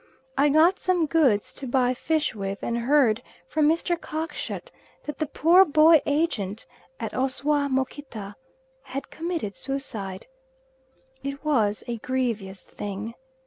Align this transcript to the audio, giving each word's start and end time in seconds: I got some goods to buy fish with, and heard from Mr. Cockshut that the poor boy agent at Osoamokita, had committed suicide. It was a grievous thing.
I 0.35 0.49
got 0.49 0.79
some 0.79 1.05
goods 1.05 1.53
to 1.53 1.67
buy 1.67 1.93
fish 1.93 2.33
with, 2.33 2.63
and 2.63 2.75
heard 2.75 3.21
from 3.45 3.67
Mr. 3.67 3.95
Cockshut 3.95 4.71
that 5.03 5.19
the 5.19 5.27
poor 5.27 5.63
boy 5.63 6.01
agent 6.07 6.65
at 6.99 7.11
Osoamokita, 7.13 8.33
had 8.81 9.11
committed 9.11 9.55
suicide. 9.55 10.25
It 11.21 11.45
was 11.45 11.83
a 11.87 11.97
grievous 11.99 12.65
thing. 12.65 13.13